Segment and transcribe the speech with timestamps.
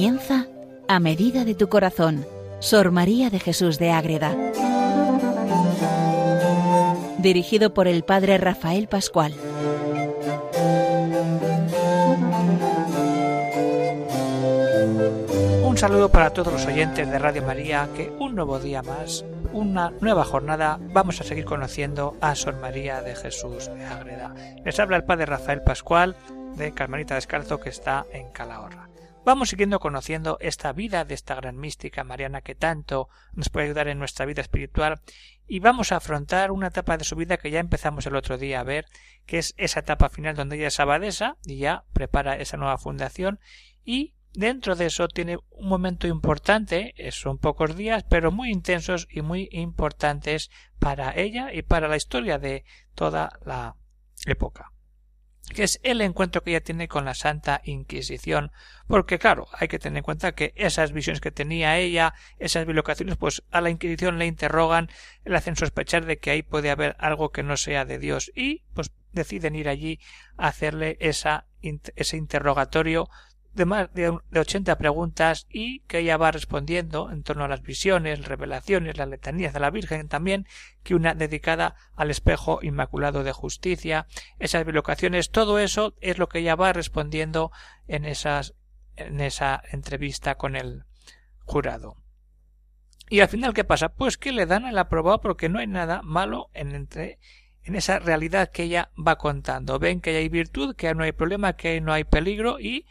[0.00, 0.46] Comienza
[0.88, 2.24] a medida de tu corazón,
[2.58, 4.34] Sor María de Jesús de Ágreda.
[7.18, 9.34] Dirigido por el Padre Rafael Pascual.
[15.64, 19.90] Un saludo para todos los oyentes de Radio María que un nuevo día más, una
[20.00, 24.34] nueva jornada, vamos a seguir conociendo a Sor María de Jesús de Ágreda.
[24.64, 26.16] Les habla el Padre Rafael Pascual
[26.56, 28.88] de Carmelita Descalzo que está en Calahorra.
[29.22, 33.88] Vamos siguiendo conociendo esta vida de esta gran mística mariana que tanto nos puede ayudar
[33.88, 35.02] en nuestra vida espiritual
[35.46, 38.60] y vamos a afrontar una etapa de su vida que ya empezamos el otro día
[38.60, 38.86] a ver,
[39.26, 43.40] que es esa etapa final donde ella es abadesa y ya prepara esa nueva fundación
[43.84, 49.20] y dentro de eso tiene un momento importante, son pocos días, pero muy intensos y
[49.20, 53.76] muy importantes para ella y para la historia de toda la
[54.24, 54.72] época
[55.54, 58.52] que es el encuentro que ella tiene con la Santa Inquisición,
[58.86, 63.16] porque claro, hay que tener en cuenta que esas visiones que tenía ella, esas bilocaciones,
[63.16, 64.90] pues a la Inquisición le interrogan,
[65.24, 68.30] le hacen sospechar de que ahí puede haber algo que no sea de Dios.
[68.34, 69.98] Y pues deciden ir allí
[70.36, 73.08] a hacerle esa, ese interrogatorio
[73.54, 78.24] de más de, ochenta preguntas y que ella va respondiendo en torno a las visiones,
[78.24, 80.46] revelaciones, las letanías de la Virgen también,
[80.82, 84.06] que una dedicada al espejo inmaculado de justicia,
[84.38, 87.50] esas bilocaciones, todo eso es lo que ella va respondiendo
[87.86, 88.54] en esas
[88.96, 90.84] en esa entrevista con el
[91.44, 91.96] jurado.
[93.08, 93.88] Y al final, ¿qué pasa?
[93.88, 97.18] Pues que le dan el aprobado porque no hay nada malo en entre
[97.62, 99.78] en esa realidad que ella va contando.
[99.78, 102.86] Ven que hay virtud, que no hay problema, que no hay peligro y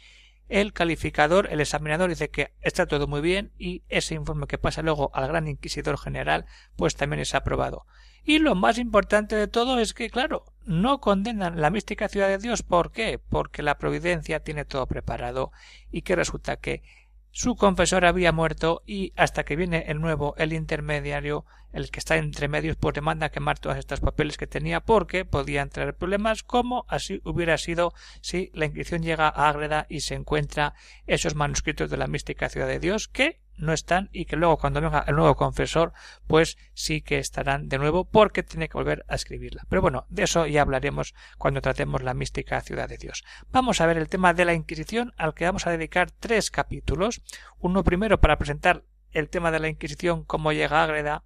[0.49, 4.81] el calificador, el examinador dice que está todo muy bien y ese informe que pasa
[4.81, 7.85] luego al gran inquisidor general pues también es aprobado.
[8.25, 12.37] Y lo más importante de todo es que, claro, no condenan la mística ciudad de
[12.37, 12.63] Dios.
[12.63, 13.17] ¿Por qué?
[13.17, 15.51] Porque la providencia tiene todo preparado
[15.91, 16.83] y que resulta que
[17.31, 22.17] su confesor había muerto y hasta que viene el nuevo, el intermediario, el que está
[22.17, 26.85] entre medios, pues demanda quemar todos estos papeles que tenía porque podían traer problemas como
[26.87, 30.73] así hubiera sido si la Inquisición llega a Ágreda y se encuentra
[31.05, 34.81] esos manuscritos de la mística ciudad de Dios que no están y que luego cuando
[34.81, 35.93] venga el nuevo confesor
[36.27, 39.65] pues sí que estarán de nuevo porque tiene que volver a escribirla.
[39.69, 43.23] Pero bueno, de eso ya hablaremos cuando tratemos la mística ciudad de Dios.
[43.51, 47.21] Vamos a ver el tema de la Inquisición al que vamos a dedicar tres capítulos.
[47.59, 51.23] Uno primero para presentar el tema de la Inquisición, cómo llega a Ágreda,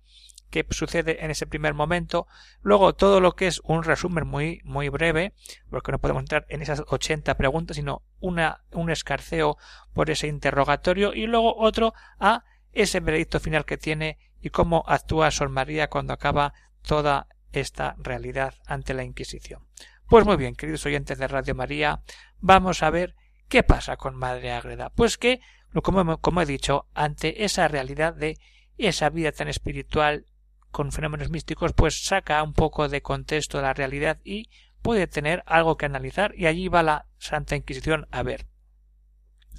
[0.53, 2.27] qué sucede en ese primer momento,
[2.61, 5.33] luego todo lo que es un resumen muy, muy breve,
[5.71, 9.57] porque no podemos entrar en esas 80 preguntas, sino una, un escarceo
[9.93, 15.31] por ese interrogatorio, y luego otro a ese veredicto final que tiene y cómo actúa
[15.31, 16.53] Sor María cuando acaba
[16.83, 19.65] toda esta realidad ante la Inquisición.
[20.07, 22.03] Pues muy bien, queridos oyentes de Radio María,
[22.39, 23.15] vamos a ver
[23.47, 24.91] qué pasa con Madre Ágreda.
[24.91, 25.41] Pues que,
[25.81, 28.37] como, como he dicho, ante esa realidad de
[28.77, 30.27] esa vida tan espiritual
[30.73, 34.49] con fenómenos místicos, pues saca un poco de contexto la realidad y
[34.81, 38.47] puede tener algo que analizar y allí va la Santa Inquisición a ver.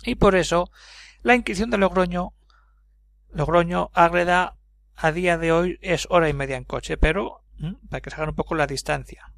[0.02, 0.70] Y por eso
[1.22, 2.34] la Inquisición de Logroño,
[3.32, 4.58] Logroño, Ágreda,
[4.96, 7.44] a día de hoy es hora y media en coche, pero
[7.88, 9.32] para que se hagan un poco la distancia.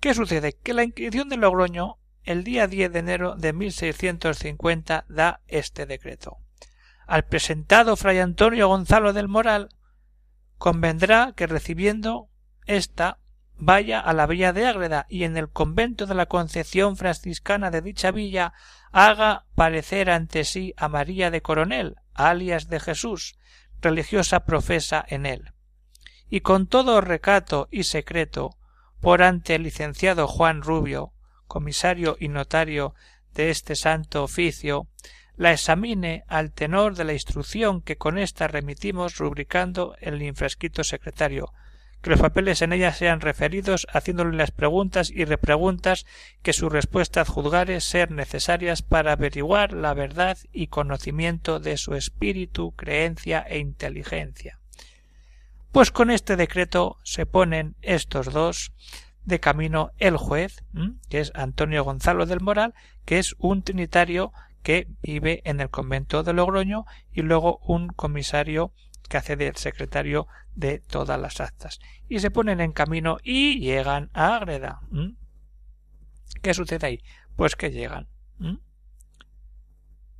[0.00, 0.52] ¿Qué sucede?
[0.52, 6.38] Que la Inquisición de Logroño el día 10 de enero de 1650 da este decreto.
[7.06, 9.70] Al presentado fray Antonio Gonzalo del Moral
[10.60, 12.28] convendrá que recibiendo
[12.66, 13.18] ésta
[13.56, 17.80] vaya a la villa de Ágreda y en el convento de la Concepción franciscana de
[17.80, 18.52] dicha villa
[18.92, 23.38] haga parecer ante sí a María de Coronel, alias de Jesús,
[23.80, 25.54] religiosa profesa en él.
[26.28, 28.58] Y con todo recato y secreto,
[29.00, 31.14] por ante el licenciado Juan Rubio,
[31.46, 32.94] comisario y notario
[33.32, 34.88] de este santo oficio,
[35.40, 41.54] la examine al tenor de la instrucción que con ésta remitimos rubricando el infresquito secretario,
[42.02, 46.04] que los papeles en ella sean referidos haciéndole las preguntas y repreguntas
[46.42, 52.72] que su respuesta juzgare ser necesarias para averiguar la verdad y conocimiento de su espíritu,
[52.72, 54.58] creencia e inteligencia.
[55.72, 58.72] Pues con este decreto se ponen estos dos
[59.24, 60.64] de camino el juez,
[61.08, 62.74] que es Antonio Gonzalo del Moral,
[63.06, 68.72] que es un trinitario que vive en el convento de Logroño y luego un comisario
[69.08, 71.80] que hace de secretario de todas las actas.
[72.08, 74.80] Y se ponen en camino y llegan a Ágreda.
[76.42, 77.02] ¿Qué sucede ahí?
[77.36, 78.08] Pues que llegan.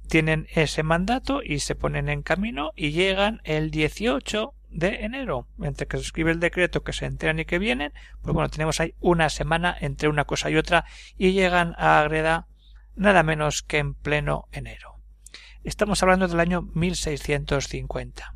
[0.09, 5.47] Tienen ese mandato y se ponen en camino y llegan el 18 de enero.
[5.63, 7.93] Entre que se escribe el decreto, que se enteran y que vienen,
[8.23, 10.85] pues bueno, tenemos ahí una semana entre una cosa y otra
[11.17, 12.49] y llegan a Ágreda
[12.97, 14.97] nada menos que en pleno enero.
[15.65, 18.35] Estamos hablando del año 1650.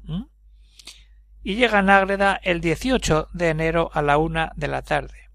[1.43, 5.31] Y llega a Ágreda el 18 de enero a la una de la tarde.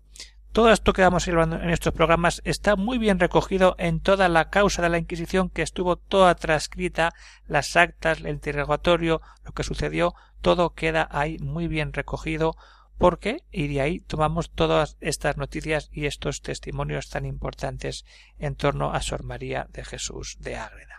[0.51, 4.49] Todo esto que vamos hablando en estos programas está muy bien recogido en toda la
[4.49, 7.13] causa de la Inquisición que estuvo toda transcrita,
[7.45, 12.55] las actas, el interrogatorio, lo que sucedió, todo queda ahí muy bien recogido
[12.99, 18.05] porque y de ahí tomamos todas estas noticias y estos testimonios tan importantes
[18.37, 20.97] en torno a Sor María de Jesús de Ágreda.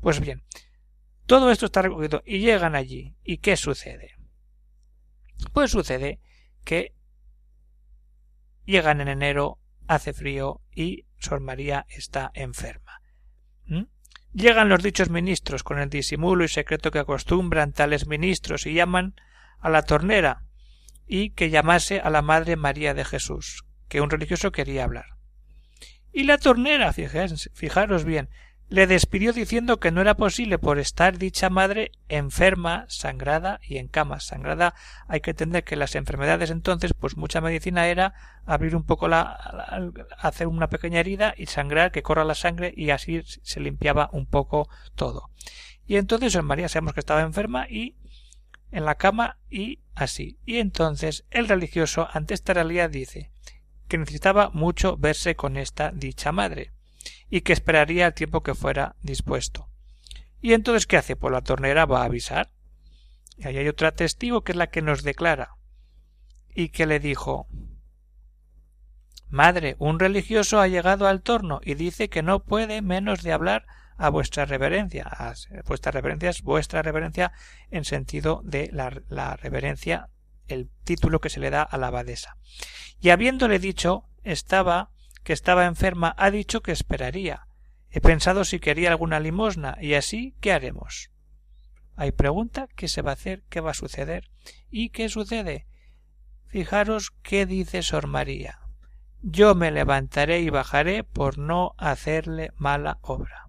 [0.00, 0.42] Pues bien,
[1.24, 3.16] todo esto está recogido y llegan allí.
[3.24, 4.16] ¿Y qué sucede?
[5.54, 6.20] Pues sucede
[6.62, 6.96] que
[8.66, 13.00] Llegan en enero, hace frío y Sor María está enferma.
[13.66, 13.84] ¿Mm?
[14.32, 19.14] Llegan los dichos ministros con el disimulo y secreto que acostumbran tales ministros y llaman
[19.60, 20.42] a la tornera
[21.06, 25.16] y que llamase a la Madre María de Jesús, que un religioso quería hablar.
[26.12, 28.30] Y la tornera, fijaros bien,
[28.68, 33.86] le despidió diciendo que no era posible por estar dicha madre enferma, sangrada y en
[33.86, 34.18] cama.
[34.18, 34.74] Sangrada
[35.06, 38.14] hay que entender que las enfermedades entonces, pues mucha medicina era
[38.44, 39.38] abrir un poco la,
[40.18, 44.26] hacer una pequeña herida y sangrar, que corra la sangre y así se limpiaba un
[44.26, 45.30] poco todo.
[45.86, 47.94] Y entonces en María sabemos que estaba enferma y
[48.70, 50.38] en la cama y así.
[50.44, 53.30] Y entonces el religioso ante esta realidad dice
[53.88, 56.72] que necesitaba mucho verse con esta dicha madre
[57.30, 59.68] y que esperaría el tiempo que fuera dispuesto.
[60.40, 61.16] ¿Y entonces qué hace?
[61.16, 62.50] Pues la tornera va a avisar.
[63.36, 65.56] Y ahí hay otra testigo que es la que nos declara.
[66.54, 67.48] Y que le dijo
[69.28, 73.66] Madre, un religioso ha llegado al torno y dice que no puede menos de hablar
[73.96, 75.04] a vuestra reverencia.
[75.06, 75.34] A
[75.66, 77.32] vuestra reverencia es vuestra reverencia
[77.70, 80.08] en sentido de la, reverencia,
[80.48, 82.36] el título que se le da a la abadesa.
[83.00, 84.90] Y habiéndole dicho, estaba
[85.22, 87.48] que estaba enferma, ha dicho que esperaría.
[87.90, 91.10] He pensado si quería alguna limosna, y así, ¿qué haremos?
[91.96, 94.30] Hay pregunta qué se va a hacer, qué va a suceder.
[94.70, 95.66] ¿Y qué sucede?
[96.46, 98.60] Fijaros qué dice Sor María.
[99.20, 103.45] Yo me levantaré y bajaré por no hacerle mala obra.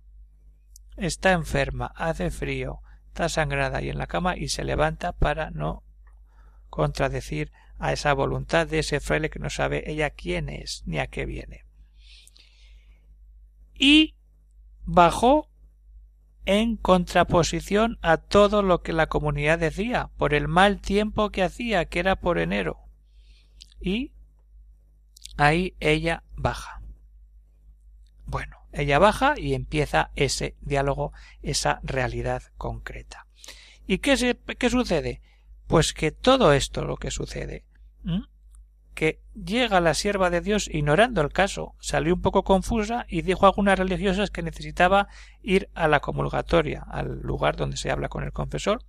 [0.97, 5.83] Está enferma, hace frío, está sangrada y en la cama y se levanta para no
[6.69, 11.07] contradecir a esa voluntad de ese fraile que no sabe ella quién es ni a
[11.07, 11.67] qué viene
[13.77, 14.15] y
[14.85, 15.49] bajó
[16.45, 21.85] en contraposición a todo lo que la comunidad decía, por el mal tiempo que hacía,
[21.85, 22.79] que era por enero.
[23.81, 24.13] Y
[25.35, 26.81] ahí ella baja.
[28.25, 33.27] Bueno, ella baja y empieza ese diálogo, esa realidad concreta.
[33.85, 35.21] ¿Y qué, qué sucede?
[35.67, 37.65] Pues que todo esto lo que sucede
[38.97, 43.45] que llega la sierva de Dios ignorando el caso, salió un poco confusa y dijo
[43.45, 45.07] a algunas religiosas que necesitaba
[45.43, 48.81] ir a la comulgatoria, al lugar donde se habla con el confesor,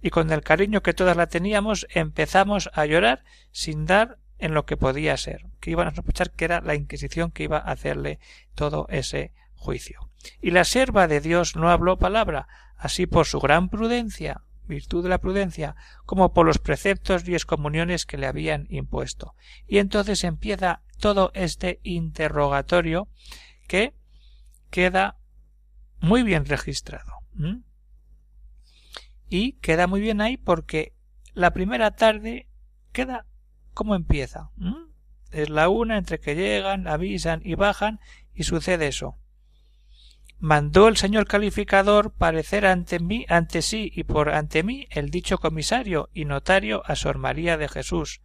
[0.00, 3.22] y con el cariño que todas la teníamos empezamos a llorar
[3.52, 7.30] sin dar en lo que podía ser, que iban a sospechar que era la Inquisición
[7.30, 8.18] que iba a hacerle
[8.56, 10.10] todo ese juicio.
[10.40, 15.10] Y la sierva de Dios no habló palabra, así por su gran prudencia, virtud de
[15.10, 19.36] la prudencia, como por los preceptos y excomuniones que le habían impuesto.
[19.68, 23.06] Y entonces empieza todo este interrogatorio
[23.68, 23.94] que
[24.70, 25.18] queda
[26.00, 27.12] muy bien registrado.
[29.28, 30.94] Y queda muy bien ahí porque
[31.32, 32.48] la primera tarde
[32.92, 33.26] queda
[33.74, 34.50] como empieza.
[35.30, 38.00] Es la una entre que llegan, avisan y bajan
[38.34, 39.16] y sucede eso.
[40.38, 45.38] Mandó el señor calificador parecer ante mí, ante sí y por ante mí el dicho
[45.38, 48.22] comisario y notario a Sor María de Jesús,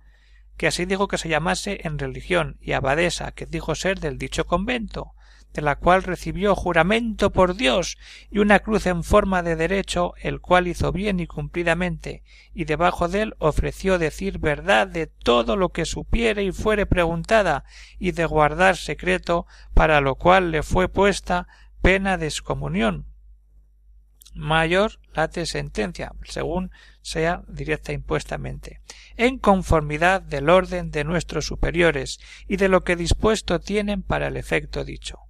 [0.58, 4.48] que así dijo que se llamase en religión y abadesa, que dijo ser del dicho
[4.48, 5.14] convento,
[5.58, 7.98] de la cual recibió juramento por Dios
[8.30, 12.22] y una cruz en forma de derecho, el cual hizo bien y cumplidamente,
[12.54, 17.64] y debajo de él ofreció decir verdad de todo lo que supiere y fuere preguntada,
[17.98, 21.48] y de guardar secreto, para lo cual le fue puesta
[21.82, 23.08] pena de excomunión.
[24.36, 26.70] Mayor late sentencia, según
[27.02, 28.82] sea directa impuestamente,
[29.16, 34.38] en conformidad del orden de nuestros superiores y de lo que dispuesto tienen para el
[34.38, 35.27] efecto dicho.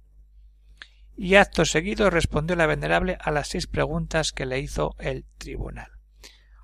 [1.20, 5.90] Y acto seguido respondió la venerable a las seis preguntas que le hizo el tribunal.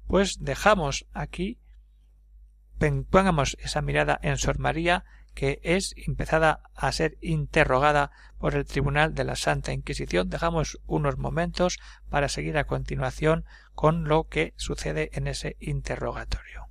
[0.06, 1.58] Pues dejamos aquí,
[3.10, 9.12] pongamos esa mirada en Sor María que es empezada a ser interrogada por el Tribunal
[9.14, 10.30] de la Santa Inquisición.
[10.30, 13.44] Dejamos unos momentos para seguir a continuación
[13.74, 16.68] con lo que sucede en ese interrogatorio.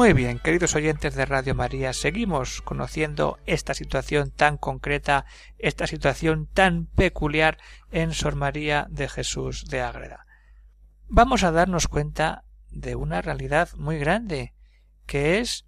[0.00, 5.26] Muy bien, queridos oyentes de Radio María, seguimos conociendo esta situación tan concreta,
[5.58, 7.58] esta situación tan peculiar
[7.90, 10.24] en Sor María de Jesús de Ágreda.
[11.06, 14.54] Vamos a darnos cuenta de una realidad muy grande,
[15.04, 15.66] que es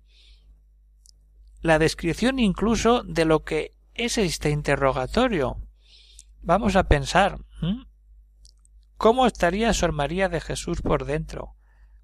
[1.60, 5.58] la descripción incluso de lo que es este interrogatorio.
[6.40, 7.38] Vamos a pensar,
[8.96, 11.54] ¿cómo estaría Sor María de Jesús por dentro,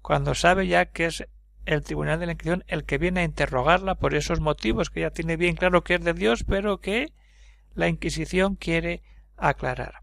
[0.03, 1.25] cuando sabe ya que es
[1.69, 5.11] el Tribunal de la Inquisición el que viene a interrogarla por esos motivos que ya
[5.11, 7.13] tiene bien claro que es de Dios, pero que
[7.75, 9.03] la Inquisición quiere
[9.37, 10.01] aclarar.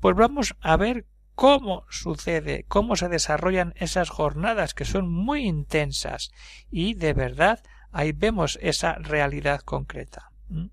[0.00, 6.30] Pues vamos a ver cómo sucede, cómo se desarrollan esas jornadas que son muy intensas
[6.70, 10.30] y de verdad ahí vemos esa realidad concreta.
[10.48, 10.66] ¿Mm?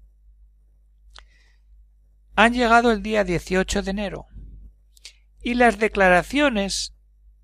[2.36, 4.26] Han llegado el día 18 de enero
[5.42, 6.94] y las declaraciones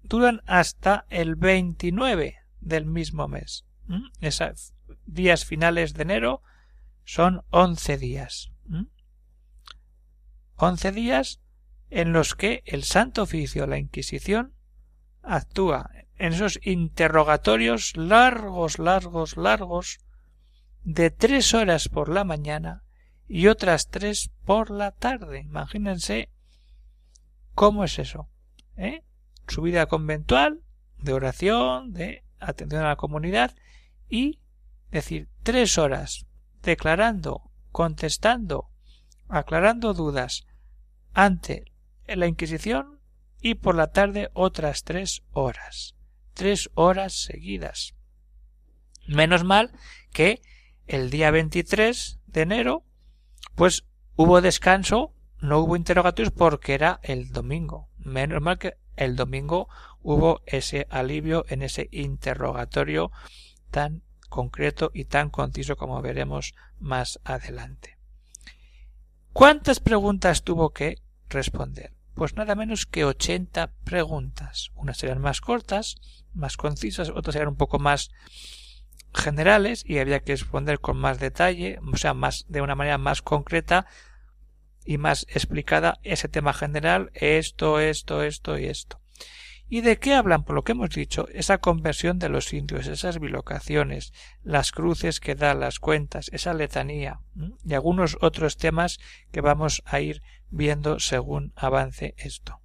[0.03, 3.65] duran hasta el 29 del mismo mes.
[4.21, 4.73] Esos
[5.05, 6.41] días finales de enero
[7.03, 8.51] son once días.
[10.55, 11.41] Once días
[11.89, 14.53] en los que el Santo Oficio, la Inquisición,
[15.23, 19.99] actúa en esos interrogatorios largos, largos, largos,
[20.83, 22.83] de tres horas por la mañana
[23.27, 25.41] y otras tres por la tarde.
[25.41, 26.29] Imagínense
[27.53, 28.29] cómo es eso.
[28.77, 29.03] ¿eh?
[29.47, 30.61] Su vida conventual,
[30.97, 33.55] de oración, de atención a la comunidad
[34.09, 34.39] y
[34.89, 36.25] decir tres horas
[36.61, 38.69] declarando, contestando,
[39.29, 40.45] aclarando dudas
[41.13, 41.71] ante
[42.07, 42.99] la Inquisición
[43.41, 45.95] y por la tarde otras tres horas.
[46.33, 47.95] Tres horas seguidas.
[49.07, 49.71] Menos mal
[50.11, 50.41] que
[50.87, 52.85] el día 23 de enero,
[53.55, 57.89] pues hubo descanso, no hubo interrogatorios porque era el domingo.
[57.97, 59.69] Menos mal que el domingo
[60.01, 63.11] hubo ese alivio en ese interrogatorio
[63.69, 67.97] tan concreto y tan conciso como veremos más adelante.
[69.33, 71.93] ¿Cuántas preguntas tuvo que responder?
[72.15, 74.71] Pues nada menos que ochenta preguntas.
[74.75, 75.95] Unas serían más cortas,
[76.33, 78.11] más concisas, otras eran un poco más
[79.13, 83.21] generales y había que responder con más detalle, o sea, más de una manera más
[83.21, 83.85] concreta
[84.85, 89.01] y más explicada ese tema general, esto, esto, esto y esto.
[89.73, 90.43] ¿Y de qué hablan?
[90.43, 94.11] Por lo que hemos dicho, esa conversión de los indios, esas bilocaciones,
[94.43, 97.21] las cruces que da, las cuentas, esa letanía
[97.63, 98.99] y algunos otros temas
[99.31, 102.59] que vamos a ir viendo según avance esto.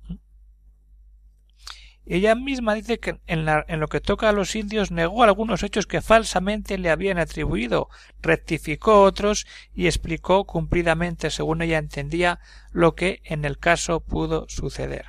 [2.09, 5.89] Ella misma dice que en, en, lo que toca a los indios negó algunos hechos
[5.89, 7.89] que falsamente le habían atribuido,
[8.23, 9.45] rectificó otros
[9.75, 12.39] y explicó cumplidamente, según ella entendía,
[12.71, 15.07] lo que en el caso pudo suceder.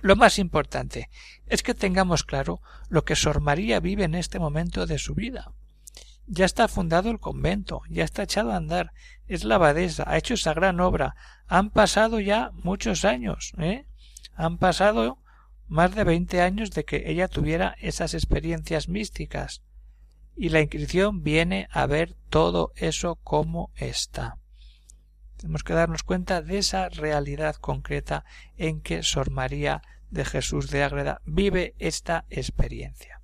[0.00, 1.10] Lo más importante
[1.46, 5.52] es que tengamos claro lo que Sor María vive en este momento de su vida.
[6.26, 8.92] Ya está fundado el convento, ya está echado a andar,
[9.26, 11.16] es la abadesa, ha hecho esa gran obra.
[11.46, 13.86] Han pasado ya muchos años, ¿eh?
[14.38, 15.18] Han pasado
[15.66, 19.62] más de veinte años de que ella tuviera esas experiencias místicas.
[20.36, 24.38] Y la Inquisición viene a ver todo eso como está.
[25.38, 28.24] Tenemos que darnos cuenta de esa realidad concreta
[28.56, 33.20] en que Sor María de Jesús de Ágreda vive esta experiencia.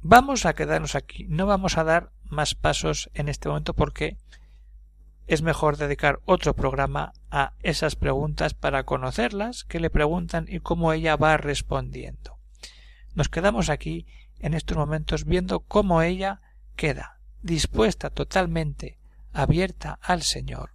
[0.00, 4.16] Vamos a quedarnos aquí, no vamos a dar más pasos en este momento porque
[5.26, 10.92] es mejor dedicar otro programa a esas preguntas para conocerlas, que le preguntan y cómo
[10.92, 12.38] ella va respondiendo.
[13.14, 14.06] Nos quedamos aquí
[14.38, 16.40] en estos momentos viendo cómo ella
[16.76, 18.98] queda dispuesta totalmente
[19.32, 20.70] abierta al Señor,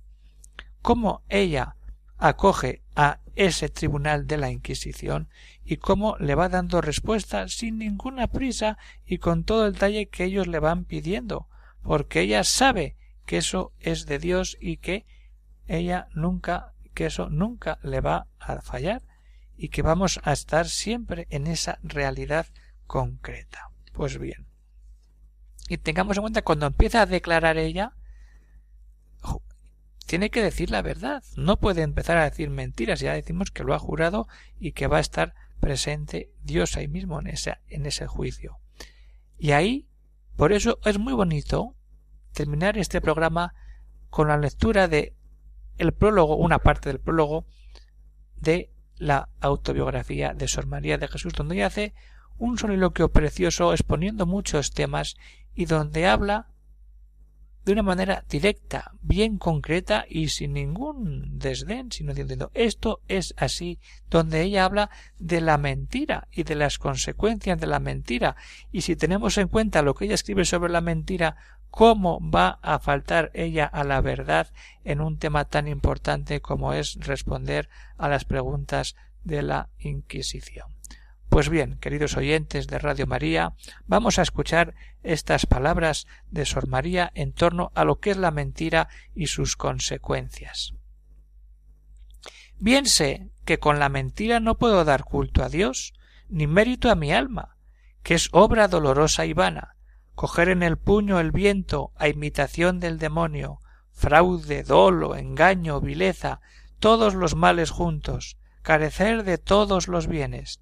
[0.82, 1.76] cómo ella
[2.18, 5.30] acoge a ese tribunal de la Inquisición
[5.64, 10.26] y cómo le va dando respuesta sin ninguna prisa y con todo el talle que
[10.26, 11.48] ellos le van pidiendo,
[11.82, 15.06] porque ella sabe que eso es de Dios y que
[15.68, 19.02] ella nunca, que eso nunca le va a fallar
[19.58, 22.48] y que vamos a estar siempre en esa realidad
[22.88, 23.70] concreta.
[23.94, 24.48] Pues bien.
[25.70, 27.94] Y tengamos en cuenta cuando empieza a declarar ella,
[30.06, 31.24] tiene que decir la verdad.
[31.38, 33.00] No puede empezar a decir mentiras.
[33.00, 34.28] Ya decimos que lo ha jurado
[34.60, 37.32] y que va a estar presente Dios ahí mismo en
[37.68, 38.60] en ese juicio.
[39.38, 39.88] Y ahí,
[40.36, 41.76] por eso es muy bonito
[42.34, 43.54] terminar este programa
[44.10, 45.16] con la lectura de
[45.78, 47.46] el prólogo, una parte del prólogo
[48.36, 51.94] de la autobiografía de Sor María de Jesús, donde hace
[52.38, 55.16] un soliloquio precioso exponiendo muchos temas
[55.56, 56.51] y donde habla
[57.66, 63.80] de una manera directa, bien concreta y sin ningún desdén, sino diciendo esto es así,
[64.10, 64.90] donde ella habla
[65.20, 68.36] de la mentira y de las consecuencias de la mentira.
[68.72, 71.36] Y si tenemos en cuenta lo que ella escribe sobre la mentira,
[71.70, 74.48] cómo va a faltar ella a la verdad
[74.84, 80.81] en un tema tan importante como es responder a las preguntas de la Inquisición.
[81.32, 83.54] Pues bien, queridos oyentes de Radio María,
[83.88, 88.32] vamos a escuchar estas palabras de Sor María en torno a lo que es la
[88.32, 90.74] mentira y sus consecuencias.
[92.58, 95.94] Bien sé que con la mentira no puedo dar culto a Dios,
[96.28, 97.56] ni mérito a mi alma,
[98.04, 99.78] que es obra dolorosa y vana,
[100.16, 103.62] coger en el puño el viento a imitación del demonio,
[103.94, 106.42] fraude, dolo, engaño, vileza,
[106.82, 110.60] todos los males juntos, carecer de todos los bienes,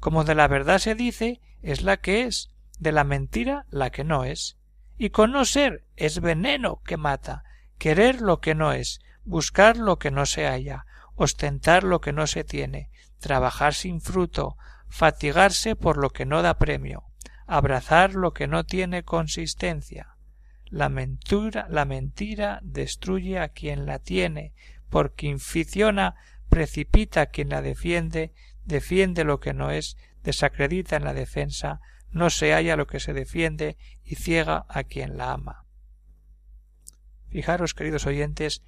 [0.00, 4.02] como de la verdad se dice, es la que es, de la mentira la que
[4.02, 4.56] no es.
[4.98, 7.44] Y conocer es veneno que mata,
[7.78, 12.26] querer lo que no es, buscar lo que no se halla, ostentar lo que no
[12.26, 14.56] se tiene, trabajar sin fruto,
[14.88, 17.04] fatigarse por lo que no da premio,
[17.46, 20.16] abrazar lo que no tiene consistencia.
[20.66, 24.54] La mentira, la mentira destruye a quien la tiene,
[24.88, 26.16] porque inficiona
[26.48, 28.32] precipita a quien la defiende
[28.64, 33.12] defiende lo que no es, desacredita en la defensa, no se halla lo que se
[33.12, 35.64] defiende y ciega a quien la ama.
[37.28, 38.62] Fijaros, queridos oyentes,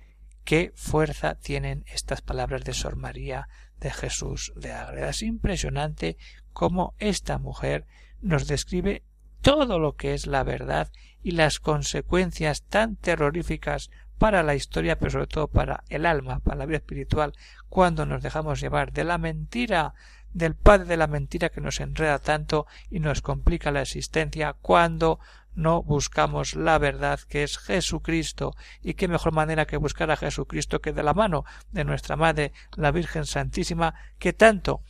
[0.44, 5.11] qué fuerza tienen estas palabras de Sor María de Jesús de Ágreda.
[5.11, 6.16] Es impresionante
[6.52, 7.87] cómo esta mujer
[8.20, 9.02] nos describe
[9.40, 10.90] todo lo que es la verdad
[11.22, 13.90] y las consecuencias tan terroríficas
[14.22, 17.32] para la historia, pero sobre todo para el alma, para la vida espiritual,
[17.68, 19.94] cuando nos dejamos llevar de la mentira,
[20.32, 25.18] del padre de la mentira que nos enreda tanto y nos complica la existencia, cuando
[25.56, 30.80] no buscamos la verdad que es Jesucristo y qué mejor manera que buscar a Jesucristo
[30.80, 34.85] que de la mano de nuestra Madre la Virgen Santísima que tanto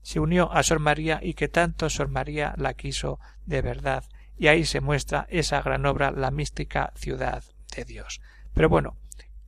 [0.00, 4.04] se unió a Sor María y que tanto Sor María la quiso de verdad
[4.38, 7.44] y ahí se muestra esa gran obra la mística ciudad
[7.76, 8.22] de Dios.
[8.54, 8.96] Pero bueno,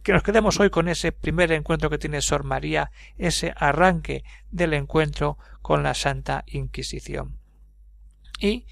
[0.03, 4.75] que nos quedemos hoy con ese primer encuentro que tiene Sor María, ese arranque del
[4.75, 7.39] encuentro con la Santa Inquisición.
[8.39, 8.67] Y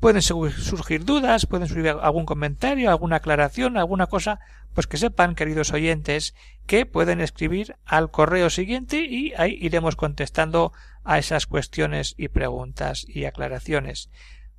[0.00, 4.40] pueden surgir dudas, pueden surgir algún comentario, alguna aclaración, alguna cosa,
[4.74, 6.34] pues que sepan, queridos oyentes,
[6.66, 10.72] que pueden escribir al correo siguiente y ahí iremos contestando
[11.04, 14.10] a esas cuestiones y preguntas y aclaraciones.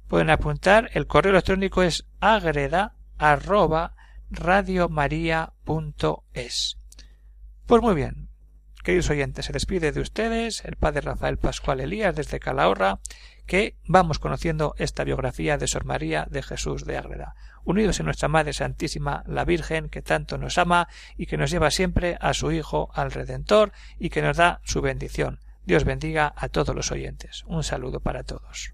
[0.07, 2.95] Pueden apuntar, el correo electrónico es agreda
[4.31, 6.77] radiomaria.es.
[7.67, 8.29] Pues muy bien,
[8.83, 12.99] queridos oyentes, se despide de ustedes el padre Rafael Pascual Elías desde Calahorra,
[13.45, 18.29] que vamos conociendo esta biografía de Sor María de Jesús de Ágreda, unidos en nuestra
[18.29, 22.51] Madre Santísima, la Virgen, que tanto nos ama y que nos lleva siempre a su
[22.51, 25.39] Hijo, al Redentor, y que nos da su bendición.
[25.65, 27.43] Dios bendiga a todos los oyentes.
[27.47, 28.73] Un saludo para todos.